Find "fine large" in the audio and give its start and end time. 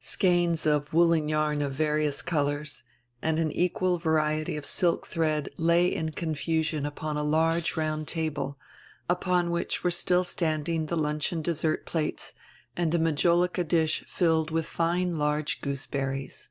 14.66-15.60